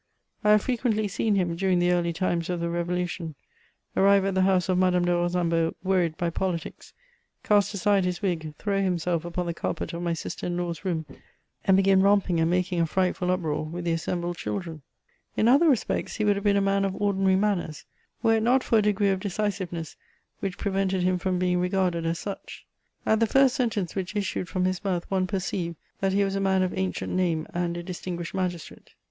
I 0.43 0.49
have 0.49 0.63
frequently 0.63 1.07
seen 1.07 1.35
him, 1.35 1.55
during 1.55 1.77
the 1.77 1.91
early 1.91 2.11
times 2.11 2.49
of 2.49 2.59
the 2.59 2.71
Revolution, 2.71 3.35
arrive 3.95 4.25
at 4.25 4.33
the 4.33 4.41
house 4.41 4.67
of 4.67 4.79
Madame 4.79 5.05
de 5.05 5.11
Rosambo, 5.11 5.75
worried 5.83 6.17
by 6.17 6.31
politics— 6.31 6.95
cast 7.43 7.71
aside 7.75 8.03
his 8.03 8.19
wig, 8.19 8.55
throw 8.57 8.81
himself 8.81 9.25
upon 9.25 9.45
the 9.45 9.53
carpet 9.53 9.93
of 9.93 10.01
my 10.01 10.13
sister 10.13 10.47
in 10.47 10.57
law's 10.57 10.83
room, 10.83 11.05
and 11.65 11.77
begin 11.77 12.01
romping 12.01 12.39
and 12.39 12.49
making 12.49 12.81
a 12.81 12.87
frightful 12.87 13.29
uproar 13.29 13.63
with 13.63 13.85
the 13.85 13.91
assembled 13.91 14.37
children. 14.37 14.81
In 15.37 15.47
other 15.47 15.69
respects 15.69 16.15
he 16.15 16.25
would 16.25 16.35
have 16.35 16.45
been 16.45 16.57
a 16.57 16.61
man 16.61 16.83
of 16.83 16.95
ordinary 16.99 17.35
manners, 17.35 17.85
were 18.23 18.37
it 18.37 18.41
not 18.41 18.63
for 18.63 18.79
a 18.79 18.81
degree 18.81 19.09
of 19.09 19.19
decisiveness 19.19 19.97
which 20.39 20.57
prevented 20.57 21.03
him 21.03 21.19
from 21.19 21.37
being 21.37 21.59
regarded 21.59 22.07
as 22.07 22.17
such. 22.17 22.65
At 23.05 23.19
the 23.19 23.27
first 23.27 23.53
sentence 23.53 23.93
which 23.93 24.15
issued 24.15 24.49
from 24.49 24.65
his 24.65 24.83
mouth 24.83 25.05
one 25.11 25.27
perceived 25.27 25.75
that 25.99 26.13
he 26.13 26.23
was 26.23 26.35
a 26.35 26.41
man 26.41 26.63
of 26.63 26.75
ancient 26.75 27.13
name 27.13 27.45
and 27.53 27.77
a 27.77 27.83
distinguished 27.83 28.33
magistrate. 28.33 28.95